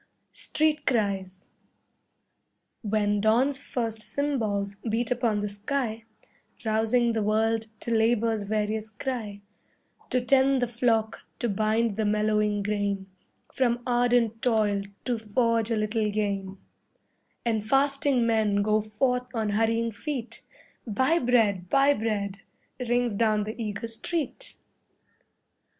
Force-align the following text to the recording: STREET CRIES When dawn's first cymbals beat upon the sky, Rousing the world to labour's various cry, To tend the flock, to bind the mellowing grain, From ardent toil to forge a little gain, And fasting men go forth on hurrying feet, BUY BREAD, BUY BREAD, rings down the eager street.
STREET 0.31 0.87
CRIES 0.87 1.45
When 2.81 3.21
dawn's 3.21 3.61
first 3.61 4.01
cymbals 4.01 4.77
beat 4.89 5.11
upon 5.11 5.41
the 5.41 5.47
sky, 5.47 6.05
Rousing 6.65 7.11
the 7.13 7.21
world 7.21 7.67
to 7.81 7.91
labour's 7.91 8.45
various 8.45 8.89
cry, 8.89 9.41
To 10.09 10.19
tend 10.19 10.59
the 10.59 10.67
flock, 10.67 11.19
to 11.37 11.47
bind 11.47 11.97
the 11.97 12.05
mellowing 12.05 12.63
grain, 12.63 13.11
From 13.53 13.83
ardent 13.85 14.41
toil 14.41 14.81
to 15.05 15.19
forge 15.19 15.69
a 15.69 15.75
little 15.75 16.09
gain, 16.09 16.57
And 17.45 17.63
fasting 17.63 18.25
men 18.25 18.63
go 18.63 18.81
forth 18.81 19.27
on 19.35 19.49
hurrying 19.49 19.91
feet, 19.91 20.41
BUY 20.87 21.19
BREAD, 21.19 21.69
BUY 21.69 21.93
BREAD, 21.93 22.41
rings 22.89 23.13
down 23.13 23.43
the 23.43 23.53
eager 23.61 23.85
street. 23.85 24.55